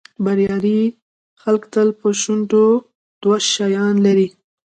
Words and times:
بریالي 0.23 0.81
خلک 1.41 1.63
تل 1.73 1.87
په 1.99 2.07
شونډو 2.21 2.67
دوه 3.21 3.37
شیان 3.51 3.95
لري. 4.05 4.27